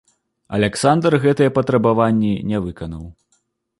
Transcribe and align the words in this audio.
Аляксандр 0.57 1.17
гэтыя 1.25 1.53
патрабаванні 1.57 2.33
не 2.53 2.57
выканаў. 2.67 3.05